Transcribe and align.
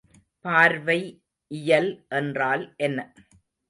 பார்வை 0.45 0.97
இயல் 1.51 1.91
என்றால் 2.09 2.75
என்ன? 2.77 2.99